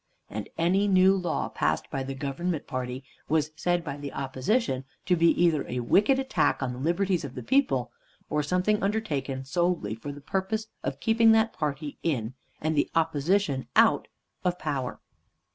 And 0.31 0.49
any 0.57 0.87
new 0.87 1.15
law 1.15 1.47
passed 1.49 1.91
by 1.91 2.01
the 2.01 2.15
Government 2.15 2.65
party 2.65 3.03
was 3.29 3.51
said 3.55 3.83
by 3.83 3.97
the 3.97 4.11
Opposition 4.13 4.83
to 5.05 5.15
be 5.15 5.29
either 5.39 5.63
a 5.67 5.81
wicked 5.81 6.17
attack 6.17 6.63
on 6.63 6.73
the 6.73 6.79
liberties 6.79 7.23
of 7.23 7.35
the 7.35 7.43
people, 7.43 7.91
or 8.27 8.41
something 8.41 8.81
undertaken 8.81 9.45
solely 9.45 9.93
for 9.93 10.11
the 10.11 10.19
purpose 10.19 10.65
of 10.83 10.99
keeping 10.99 11.33
that 11.33 11.53
party 11.53 11.99
in, 12.01 12.33
and 12.59 12.75
the 12.75 12.89
Opposition 12.95 13.67
out, 13.75 14.07
of 14.43 14.57
power. 14.57 14.99